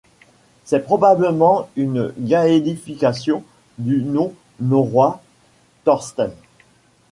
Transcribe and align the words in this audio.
C'est 0.65 0.79
probablement 0.79 1.69
une 1.75 2.11
Gaelification 2.17 3.43
du 3.77 4.01
nom 4.01 4.33
norrois 4.59 5.21
Thorstein. 5.83 6.31